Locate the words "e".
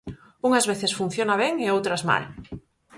1.65-1.67